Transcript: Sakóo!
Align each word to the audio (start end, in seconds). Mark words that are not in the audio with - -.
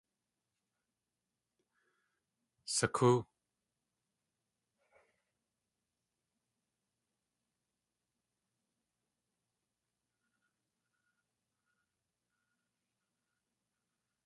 Sakóo! 2.75 3.17